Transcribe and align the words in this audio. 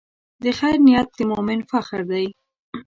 د 0.43 0.45
خیر 0.57 0.77
نیت 0.85 1.09
د 1.17 1.19
مؤمن 1.31 1.59
فخر 1.71 2.01
دی. 2.11 2.25